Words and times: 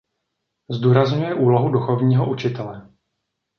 Zdůrazňuje 0.69 1.35
úlohu 1.35 1.69
duchovního 1.71 2.31
učitele. 2.31 2.89